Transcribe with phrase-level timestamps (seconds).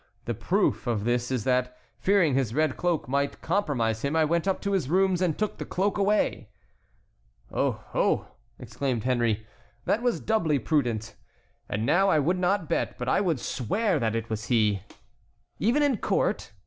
[0.25, 4.47] The proof of this is that, fearing his red cloak might compromise him, I went
[4.47, 6.49] up to his rooms and took the cloak away."
[7.51, 7.83] "Oh!
[7.93, 8.27] oh!"
[8.57, 9.45] exclaimed Henry,
[9.85, 11.13] "that was doubly prudent.
[11.69, 14.81] And now I would not bet, but I would swear, that it was he."
[15.59, 16.51] "Even in court?"